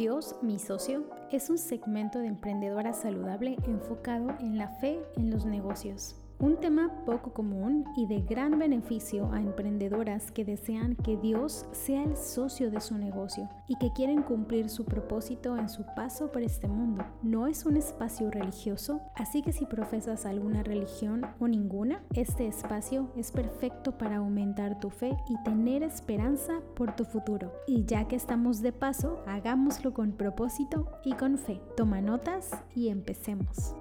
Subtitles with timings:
[0.00, 5.44] Dios, mi socio, es un segmento de emprendedora saludable enfocado en la fe en los
[5.44, 6.16] negocios.
[6.40, 12.02] Un tema poco común y de gran beneficio a emprendedoras que desean que Dios sea
[12.02, 16.40] el socio de su negocio y que quieren cumplir su propósito en su paso por
[16.40, 17.04] este mundo.
[17.22, 23.10] No es un espacio religioso, así que si profesas alguna religión o ninguna, este espacio
[23.16, 27.52] es perfecto para aumentar tu fe y tener esperanza por tu futuro.
[27.66, 31.60] Y ya que estamos de paso, hagámoslo con propósito y con fe.
[31.76, 33.74] Toma notas y empecemos.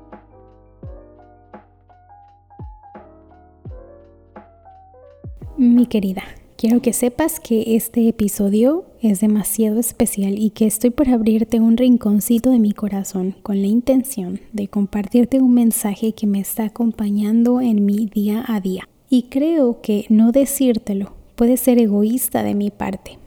[5.60, 6.24] Mi querida,
[6.56, 11.76] quiero que sepas que este episodio es demasiado especial y que estoy por abrirte un
[11.76, 17.60] rinconcito de mi corazón con la intención de compartirte un mensaje que me está acompañando
[17.60, 18.88] en mi día a día.
[19.10, 23.19] Y creo que no decírtelo puede ser egoísta de mi parte,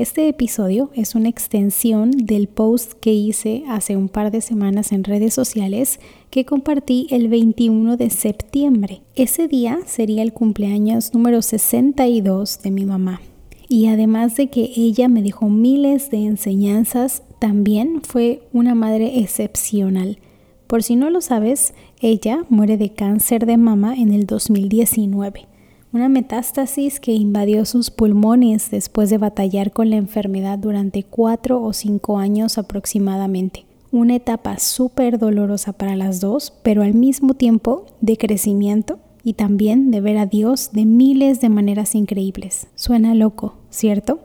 [0.00, 5.04] este episodio es una extensión del post que hice hace un par de semanas en
[5.04, 9.02] redes sociales que compartí el 21 de septiembre.
[9.14, 13.20] Ese día sería el cumpleaños número 62 de mi mamá.
[13.68, 20.18] Y además de que ella me dejó miles de enseñanzas, también fue una madre excepcional.
[20.66, 25.49] Por si no lo sabes, ella muere de cáncer de mama en el 2019
[25.92, 31.72] una metástasis que invadió sus pulmones después de batallar con la enfermedad durante cuatro o
[31.72, 33.64] cinco años aproximadamente.
[33.90, 39.90] Una etapa súper dolorosa para las dos, pero al mismo tiempo de crecimiento y también
[39.90, 42.68] de ver a Dios de miles de maneras increíbles.
[42.76, 44.20] Suena loco, ¿cierto?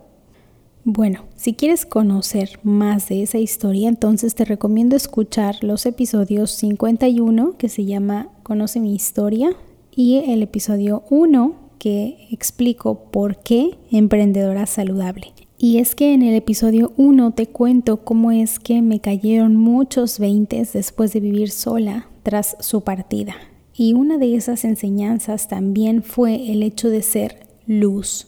[0.83, 7.55] Bueno, si quieres conocer más de esa historia, entonces te recomiendo escuchar los episodios 51,
[7.57, 9.49] que se llama Conoce mi historia,
[9.95, 15.33] y el episodio 1 que explico por qué emprendedora saludable.
[15.57, 20.19] Y es que en el episodio 1 te cuento cómo es que me cayeron muchos
[20.19, 23.35] veintes después de vivir sola tras su partida.
[23.73, 28.27] Y una de esas enseñanzas también fue el hecho de ser luz.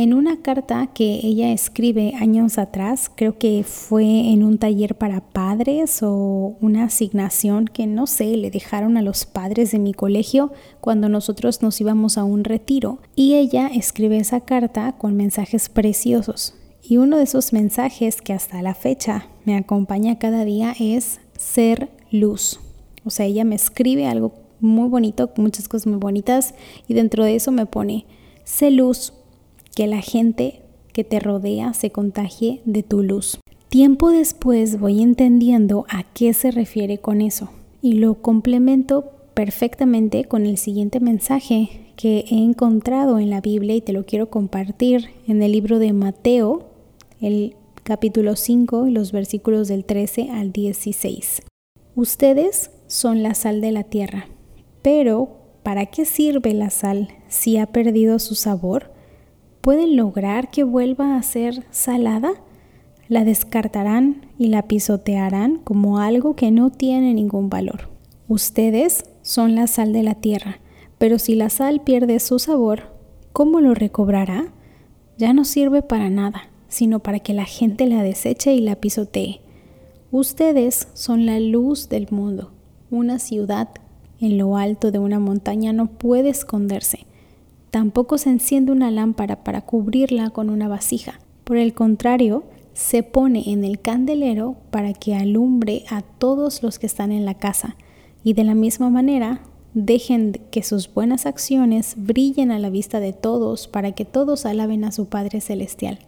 [0.00, 5.20] En una carta que ella escribe años atrás, creo que fue en un taller para
[5.20, 10.52] padres o una asignación que no sé, le dejaron a los padres de mi colegio
[10.80, 13.00] cuando nosotros nos íbamos a un retiro.
[13.14, 16.54] Y ella escribe esa carta con mensajes preciosos.
[16.82, 21.90] Y uno de esos mensajes que hasta la fecha me acompaña cada día es ser
[22.10, 22.58] luz.
[23.04, 26.54] O sea, ella me escribe algo muy bonito, muchas cosas muy bonitas,
[26.88, 28.06] y dentro de eso me pone,
[28.44, 29.12] sé luz
[29.74, 33.38] que la gente que te rodea se contagie de tu luz.
[33.68, 40.44] Tiempo después voy entendiendo a qué se refiere con eso y lo complemento perfectamente con
[40.44, 45.42] el siguiente mensaje que he encontrado en la Biblia y te lo quiero compartir en
[45.42, 46.70] el libro de Mateo,
[47.20, 51.42] el capítulo 5 y los versículos del 13 al 16.
[51.94, 54.28] Ustedes son la sal de la tierra,
[54.82, 55.28] pero
[55.62, 58.92] ¿para qué sirve la sal si ha perdido su sabor?
[59.60, 62.32] Pueden lograr que vuelva a ser salada,
[63.08, 67.88] la descartarán y la pisotearán como algo que no tiene ningún valor.
[68.28, 70.60] Ustedes son la sal de la tierra,
[70.98, 72.94] pero si la sal pierde su sabor,
[73.32, 74.52] ¿cómo lo recobrará?
[75.18, 79.40] Ya no sirve para nada, sino para que la gente la deseche y la pisotee.
[80.12, 82.52] Ustedes son la luz del mundo.
[82.90, 83.68] Una ciudad
[84.20, 87.06] en lo alto de una montaña no puede esconderse.
[87.70, 91.20] Tampoco se enciende una lámpara para cubrirla con una vasija.
[91.44, 96.86] Por el contrario, se pone en el candelero para que alumbre a todos los que
[96.86, 97.76] están en la casa.
[98.24, 99.42] Y de la misma manera,
[99.72, 104.84] dejen que sus buenas acciones brillen a la vista de todos para que todos alaben
[104.84, 106.00] a su Padre Celestial.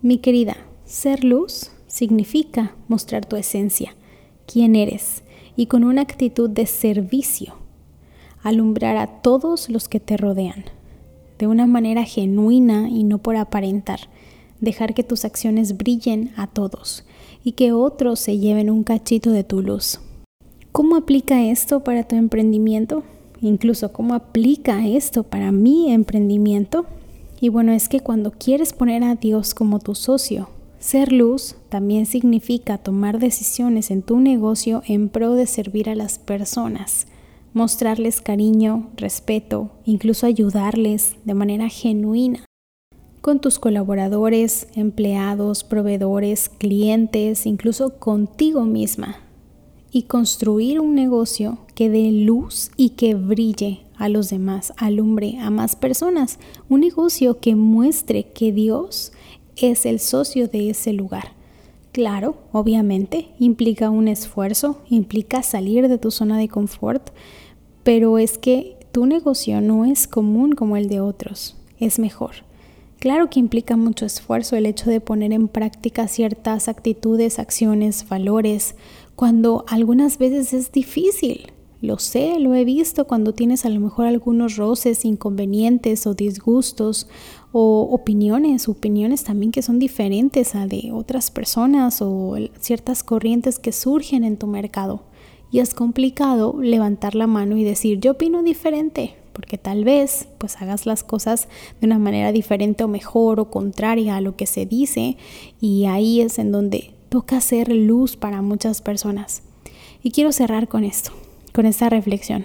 [0.00, 3.94] Mi querida, ser luz significa mostrar tu esencia,
[4.46, 5.22] quién eres,
[5.54, 7.62] y con una actitud de servicio
[8.42, 10.64] alumbrar a todos los que te rodean,
[11.42, 13.98] de una manera genuina y no por aparentar,
[14.60, 17.04] dejar que tus acciones brillen a todos
[17.42, 19.98] y que otros se lleven un cachito de tu luz.
[20.70, 23.02] ¿Cómo aplica esto para tu emprendimiento?
[23.40, 26.86] Incluso, ¿cómo aplica esto para mi emprendimiento?
[27.40, 30.48] Y bueno, es que cuando quieres poner a Dios como tu socio,
[30.78, 36.20] ser luz también significa tomar decisiones en tu negocio en pro de servir a las
[36.20, 37.08] personas
[37.52, 42.44] mostrarles cariño, respeto, incluso ayudarles de manera genuina
[43.20, 49.16] con tus colaboradores, empleados, proveedores, clientes, incluso contigo misma
[49.92, 55.50] y construir un negocio que dé luz y que brille a los demás, alumbre a
[55.50, 59.12] más personas, un negocio que muestre que Dios
[59.56, 61.34] es el socio de ese lugar.
[61.92, 67.10] Claro, obviamente, implica un esfuerzo, implica salir de tu zona de confort,
[67.82, 72.32] pero es que tu negocio no es común como el de otros, es mejor.
[72.98, 78.76] Claro que implica mucho esfuerzo el hecho de poner en práctica ciertas actitudes, acciones, valores,
[79.16, 81.52] cuando algunas veces es difícil.
[81.80, 87.08] Lo sé, lo he visto cuando tienes a lo mejor algunos roces, inconvenientes o disgustos
[87.50, 93.72] o opiniones, opiniones también que son diferentes a de otras personas o ciertas corrientes que
[93.72, 95.02] surgen en tu mercado.
[95.52, 100.60] Y es complicado levantar la mano y decir, yo opino diferente, porque tal vez pues
[100.60, 101.46] hagas las cosas
[101.80, 105.16] de una manera diferente o mejor o contraria a lo que se dice
[105.60, 109.42] y ahí es en donde toca hacer luz para muchas personas.
[110.02, 111.12] Y quiero cerrar con esto
[111.52, 112.44] con esta reflexión.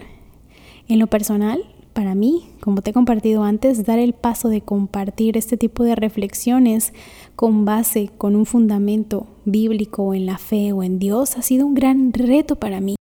[0.88, 1.64] En lo personal,
[1.94, 5.96] para mí, como te he compartido antes, dar el paso de compartir este tipo de
[5.96, 6.94] reflexiones
[7.36, 11.74] con base, con un fundamento bíblico en la fe o en Dios, ha sido un
[11.74, 12.97] gran reto para mí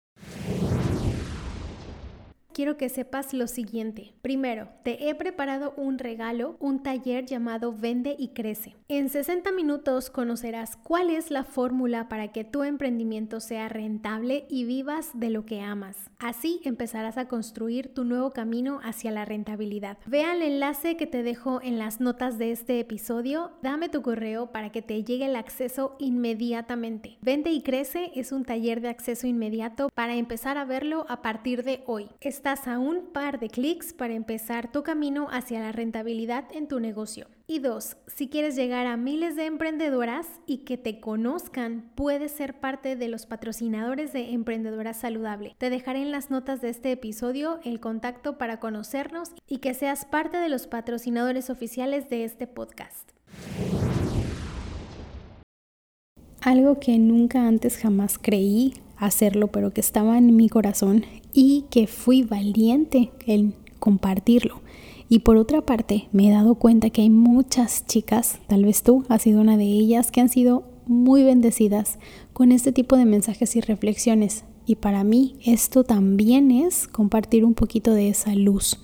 [2.53, 4.15] quiero que sepas lo siguiente.
[4.23, 8.77] Primero, te he preparado un regalo, un taller llamado Vende y Crece.
[8.89, 14.65] En 60 minutos conocerás cuál es la fórmula para que tu emprendimiento sea rentable y
[14.65, 16.11] vivas de lo que amas.
[16.19, 19.99] Así empezarás a construir tu nuevo camino hacia la rentabilidad.
[20.07, 24.53] Ve al enlace que te dejo en las notas de este episodio, dame tu correo
[24.53, 27.19] para que te llegue el acceso inmediatamente.
[27.23, 31.65] Vende y Crece es un taller de acceso inmediato para empezar a verlo a partir
[31.65, 32.09] de hoy
[32.44, 37.29] a un par de clics para empezar tu camino hacia la rentabilidad en tu negocio.
[37.47, 42.59] Y dos, si quieres llegar a miles de emprendedoras y que te conozcan, puedes ser
[42.59, 45.55] parte de los patrocinadores de Emprendedora Saludable.
[45.59, 50.05] Te dejaré en las notas de este episodio el contacto para conocernos y que seas
[50.05, 53.11] parte de los patrocinadores oficiales de este podcast.
[56.41, 61.87] Algo que nunca antes jamás creí hacerlo, pero que estaba en mi corazón y que
[61.87, 64.61] fui valiente en compartirlo.
[65.08, 69.05] Y por otra parte, me he dado cuenta que hay muchas chicas, tal vez tú
[69.08, 71.99] has sido una de ellas, que han sido muy bendecidas
[72.32, 74.44] con este tipo de mensajes y reflexiones.
[74.64, 78.81] Y para mí esto también es compartir un poquito de esa luz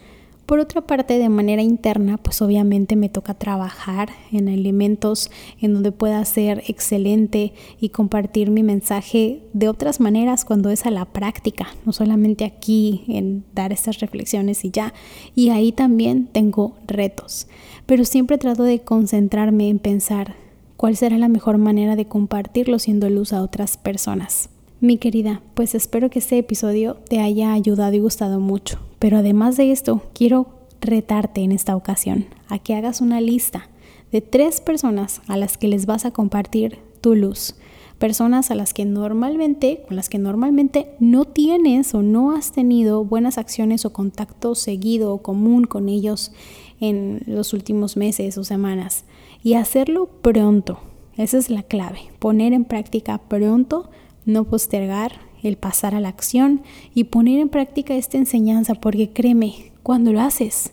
[0.48, 5.30] por otra parte, de manera interna, pues obviamente me toca trabajar en elementos
[5.60, 10.90] en donde pueda ser excelente y compartir mi mensaje de otras maneras cuando es a
[10.90, 14.94] la práctica, no solamente aquí en dar estas reflexiones y ya.
[15.34, 17.46] Y ahí también tengo retos,
[17.84, 20.34] pero siempre trato de concentrarme en pensar
[20.78, 24.48] cuál será la mejor manera de compartirlo siendo luz a otras personas.
[24.80, 28.87] Mi querida, pues espero que este episodio te haya ayudado y gustado mucho.
[28.98, 30.48] Pero además de esto, quiero
[30.80, 33.68] retarte en esta ocasión a que hagas una lista
[34.12, 37.54] de tres personas a las que les vas a compartir tu luz.
[37.98, 43.04] Personas a las que normalmente, con las que normalmente no tienes o no has tenido
[43.04, 46.32] buenas acciones o contacto seguido o común con ellos
[46.80, 49.04] en los últimos meses o semanas.
[49.42, 50.78] Y hacerlo pronto.
[51.16, 51.98] Esa es la clave.
[52.20, 53.90] Poner en práctica pronto
[54.24, 56.62] no postergar el pasar a la acción
[56.94, 60.72] y poner en práctica esta enseñanza, porque créeme, cuando lo haces,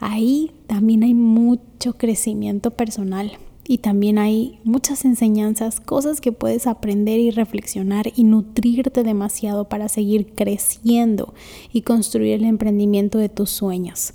[0.00, 7.20] ahí también hay mucho crecimiento personal y también hay muchas enseñanzas, cosas que puedes aprender
[7.20, 11.34] y reflexionar y nutrirte demasiado para seguir creciendo
[11.70, 14.14] y construir el emprendimiento de tus sueños.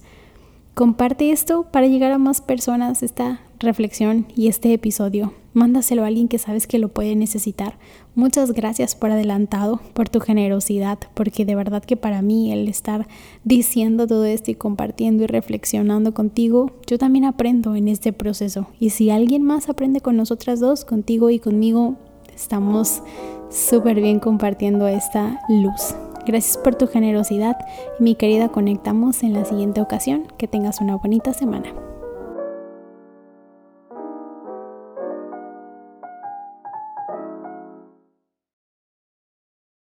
[0.74, 5.34] Comparte esto para llegar a más personas esta reflexión y este episodio.
[5.53, 7.77] Mándaselo a alguien que sabes que lo puede necesitar.
[8.15, 13.07] Muchas gracias por adelantado, por tu generosidad, porque de verdad que para mí el estar
[13.43, 18.67] diciendo todo esto y compartiendo y reflexionando contigo, yo también aprendo en este proceso.
[18.79, 21.95] Y si alguien más aprende con nosotras dos, contigo y conmigo,
[22.33, 23.03] estamos
[23.50, 25.95] súper bien compartiendo esta luz.
[26.25, 27.57] Gracias por tu generosidad.
[28.00, 30.24] Mi querida, conectamos en la siguiente ocasión.
[30.38, 31.74] Que tengas una bonita semana.